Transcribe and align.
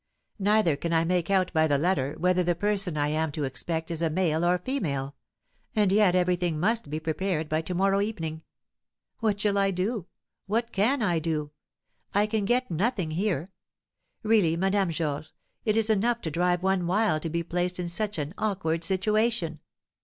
Neither 0.39 0.75
can 0.75 0.93
I 0.93 1.03
make 1.05 1.29
out 1.29 1.53
by 1.53 1.67
the 1.67 1.77
letter 1.77 2.15
whether 2.17 2.41
the 2.41 2.55
person 2.55 2.97
I 2.97 3.09
am 3.09 3.31
to 3.33 3.43
expect 3.43 3.91
is 3.91 4.01
a 4.01 4.09
male 4.09 4.43
or 4.43 4.57
female; 4.57 5.15
and 5.75 5.91
yet 5.91 6.15
every 6.15 6.35
thing 6.35 6.59
must 6.59 6.89
be 6.89 6.99
prepared 6.99 7.47
by 7.47 7.61
to 7.61 7.75
morrow 7.75 8.01
evening. 8.01 8.41
What 9.19 9.39
shall 9.41 9.59
I 9.59 9.69
do? 9.69 10.07
What 10.47 10.71
can 10.71 11.03
I 11.03 11.19
do? 11.19 11.51
I 12.15 12.25
can 12.25 12.45
get 12.45 12.71
nothing 12.71 13.11
here. 13.11 13.51
Really, 14.23 14.57
Madame 14.57 14.89
Georges, 14.89 15.33
it 15.65 15.77
is 15.77 15.87
enough 15.87 16.19
to 16.21 16.31
drive 16.31 16.63
one 16.63 16.87
wild 16.87 17.21
to 17.21 17.29
be 17.29 17.43
placed 17.43 17.79
in 17.79 17.87
such 17.87 18.17
an 18.17 18.33
awkward 18.39 18.83
situation." 18.83 19.59